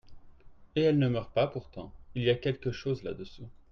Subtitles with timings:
[0.75, 3.47] Et elle ne meurt pas pourtant; il y a quelque chose là-dessous.